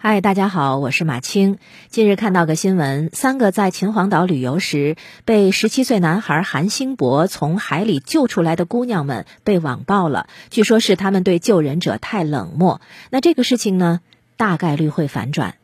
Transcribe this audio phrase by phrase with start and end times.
[0.00, 1.58] 嗨，大家好，我是马青。
[1.88, 12.80] 近日看到个新闻，三个在秦皇岛旅游时被十七岁男孩韩兴博从海里救出来的姑娘们被网暴了，据说是他们对救人者太冷漠。
[13.10, 13.98] 那这个事情呢，
[14.36, 15.56] 大概率会反转。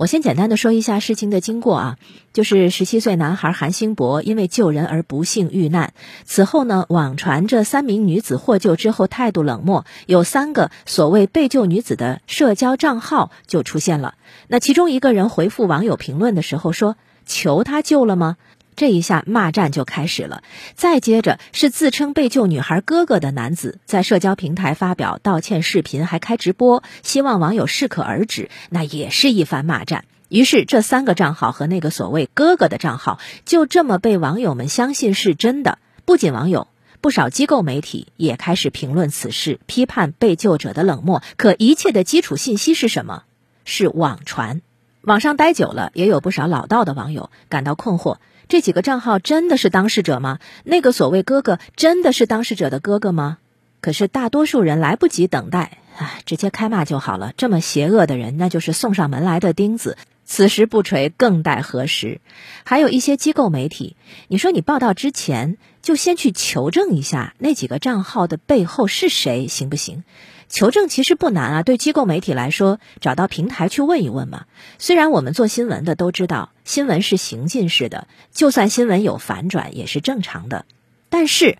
[0.00, 1.98] 我先简单的说一下事情的经过啊，
[2.32, 5.92] 就是十七岁男孩韩兴博因为救人而不幸遇难。
[6.24, 14.14] 此后呢，网传这三名女子获救之后态度冷漠，有三个所谓被救女子的社交账号就出现了。
[14.48, 18.38] 那其中一个人回复网友评论的时候说：“求他救了吗？”
[18.76, 20.42] 这一下骂战就开始了，
[20.74, 30.04] 再接着是自称被救女孩哥哥的男子在社交平台发表道歉视频，还开直播，希望网友适可而止，那也是一番骂战。
[30.28, 35.78] 于是这三个账号和那个所谓哥哥的账号就这么被网友们相信是真的。
[36.04, 36.68] 不仅网友，
[37.00, 41.22] 不少机构媒体也开始评论此事，批判被救者的冷漠。
[41.36, 43.24] 可一切的基础信息是什么？
[43.64, 44.62] 是网传。
[45.02, 48.18] 网上待久了，也有不少老道的网友感到困惑。
[48.50, 50.40] 这几个账号真的是当事者吗？
[50.64, 53.38] 那个所谓哥哥真的是当事者的哥哥吗？
[53.80, 57.32] 可是大多数人来不及等待，唉，直接开骂就好了。
[57.36, 59.96] 这么邪恶的人，那就是送上门来的钉子。
[60.24, 62.20] 此时不锤，更待何时？
[62.64, 63.94] 还有一些机构媒体，
[64.26, 70.02] 你说你报道之前就先去求证一下那几个账号的背后是谁，行不行？
[70.50, 74.46] 求证其实不难啊，对机构媒体来说，找到平台去问一问嘛。
[74.78, 80.66] 虽然我们做新闻的都知道，新闻是行进式的，就算新闻有反转也是正常的。
[81.08, 81.56] 但是，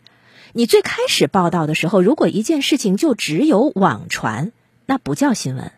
[0.52, 4.50] 你最开始报道的时候，如果一件事情就只有网传，
[4.86, 5.70] 那不叫新闻。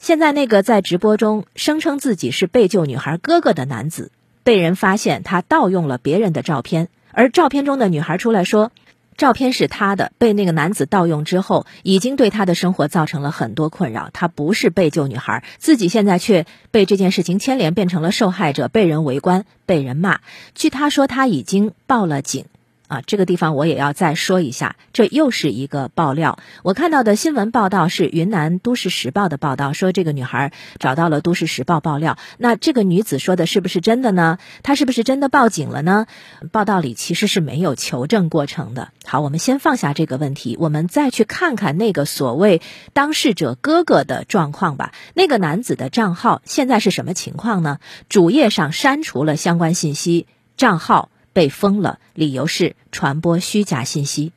[0.00, 4.10] 现在那个在直播中声称自己是被救女孩哥哥的男子，
[4.42, 8.72] 被人发现他盗用了别人的照片，而照片中的女孩出来说。
[9.16, 14.10] 照片是他的，被那个男子盗用之后，已经对他的生活造成了很多困扰。
[14.12, 20.20] 他不是被救女孩，自己现在却被这件事情牵连，变成了受害者，被人围观，被人骂。
[20.54, 22.46] 据他说，他已经报了警。
[22.92, 26.38] 啊，这个地方我也要再说一下，这又是一个爆料。
[26.62, 32.18] 我看到的新闻报道是云南都市时报的报道，说这个女孩找到了都市时报爆料。
[32.36, 34.36] 那这个女子说的是不是真的呢？
[34.62, 36.06] 她是不是真的报警了呢？
[36.50, 38.90] 报道里其实是没有求证过程的。
[39.06, 42.60] 好，我们先放下这个问题，我们再去看看那个所谓
[42.92, 44.92] 当事者哥哥的状况吧。
[45.14, 47.78] 那个男子的账号现在是什么情况呢？
[48.10, 50.26] 主页上删除了相关信息，
[50.58, 51.08] 账号。
[51.32, 54.32] 被封了，理由是传播虚假信息。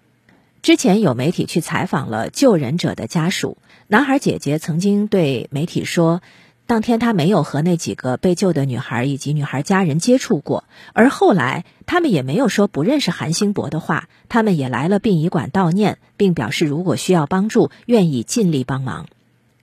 [0.61, 3.57] 之前有媒体去采访了救人者的家属，
[3.87, 6.21] 男孩姐姐曾经对媒体说，
[6.65, 10.63] 当天他没有和那几个被救的女孩以及女孩家人接触过，
[10.93, 19.05] 而后来他们也没有说不认识韩星博的话，他们也来了殡仪馆悼念，并表示如果需要帮助，愿意尽力帮忙。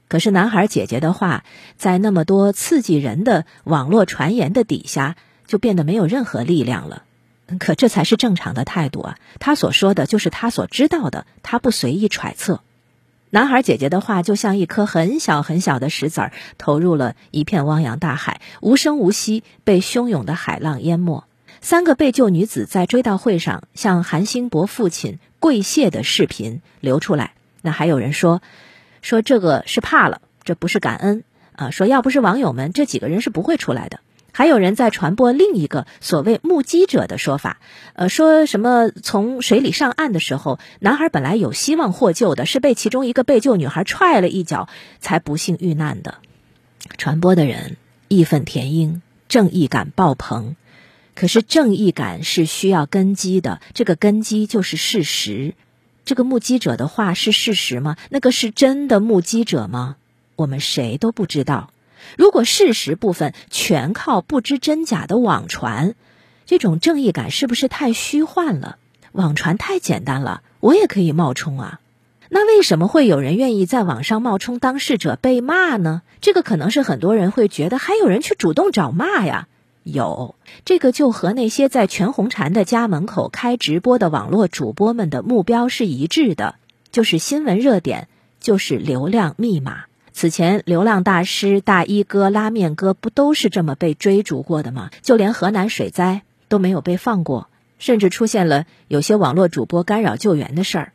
[0.06, 1.42] 可是男孩姐姐的话，
[1.76, 5.16] 在那么多刺激人的网络传言的底下，
[5.48, 7.02] 就变得没有任何力量了。
[7.58, 9.16] 可这才是正常的态度啊！
[9.38, 12.60] 他所说的就是他所知道的，他不随意揣测。
[13.30, 21.24] 男孩姐姐的话就像一颗很小很小的石子儿，投入了一片汪洋大海，无声无息被汹涌的海浪淹没。
[21.60, 28.42] 三个被救女子在追悼会上向韩星博父亲跪谢的视频流出来，那还有人说，
[29.00, 31.24] 说这个是怕了，这不是感恩
[31.54, 31.70] 啊！
[31.70, 34.00] 说要不是网友们，这几个人是不会出来的。
[34.32, 37.60] 还有人在传播另一个所谓目击者的说法，
[37.92, 44.68] 呃，说什么从水里上岸的时候，男孩本来有希望获救的，是被其中一个被救女孩踹了一脚，
[45.00, 46.16] 才不幸遇难的。
[46.96, 47.76] 传播的人
[48.08, 50.56] 义愤填膺，正义感爆棚，
[51.14, 55.54] 可是正义感是需要根基的，这个根基就是事实。
[56.04, 57.96] 这个目击者的话是事实吗？
[58.08, 59.96] 那个是真的目击者吗？
[60.36, 61.71] 我们谁都不知道。
[62.16, 65.94] 如果事实部分全靠不知真假的网传，
[66.46, 68.76] 这种正义感是不是太虚幻了？
[69.12, 71.80] 网传太简单了，我也可以冒充啊。
[72.28, 76.00] 那为什么会有人愿意在网上冒充当事者被骂呢？
[76.22, 79.48] 这个可能是很多人会觉得还有人去主动找骂呀。
[79.82, 86.54] 有这个就和那些在全红婵的家门口开直播的网络主播们的目标是一致的，
[86.90, 88.08] 就是新闻热点，
[88.40, 89.84] 就是流量密码。
[90.12, 94.90] 此前，流浪大师、大衣哥、拉面哥不都是这么被追逐过的吗？
[95.00, 97.48] 就连河南水灾都没有被放过，
[97.78, 100.92] 甚至出现了有些网络主播干扰救援的事儿。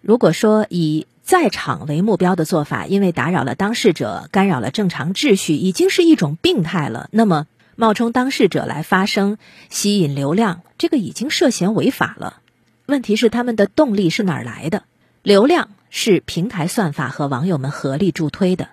[0.00, 9.38] 如果说以在场为目标的做法，因为打扰了当事者，干扰了正常秩序，已经是一种病态了，那么冒充当事者来发声、
[9.70, 12.40] 吸引流量，这个已经涉嫌违法了。
[12.86, 14.84] 问题是他们的动力是哪儿来的？
[15.22, 15.70] 流量？
[15.90, 18.68] 是平台算法和网友们合力助推的，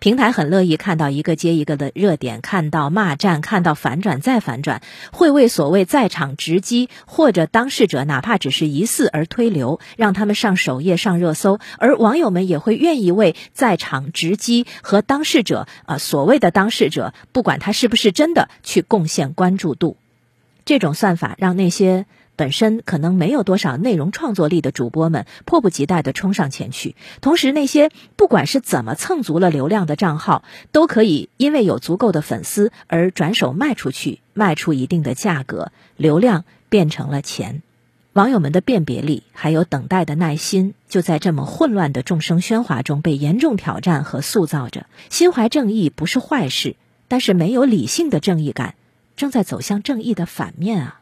[0.00, 4.80] 平台很乐意看到一个接一个的热点，看到骂战，看到反转再反转，
[5.10, 19.96] 会为所谓在场直击或者当事者哪怕只是疑似而推流，让他们上首页上热搜，而网友们也会愿意为在场直击和当事者啊所谓的当事者，不管他是不是真的，去贡献关注度。
[20.64, 22.06] 这种算法让那些。
[22.38, 37.62] 本身可能没有多少内容创作力的主播们迫不及待地冲上前去，同时那些不管是怎么蹭足了流量的账号，都可以因为有足够的粉丝而转手卖出去，卖出一定的价格，流量变成了钱。
[38.12, 44.86] 网友们的辨别力还有等待的耐心，就在这么混乱的众生喧哗中被严重挑战和塑造着。
[45.10, 46.76] 心怀正义不是坏事，
[47.08, 48.76] 但是没有理性的正义感，
[49.16, 50.97] 正在走向正义的反面啊。